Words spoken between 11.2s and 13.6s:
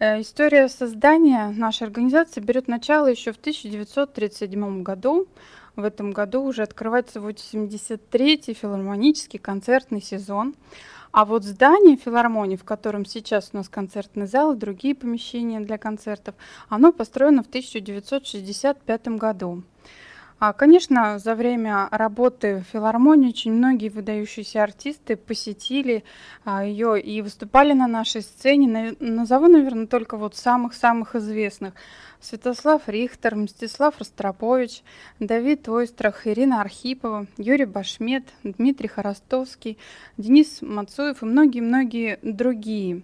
вот здание филармонии, в котором сейчас у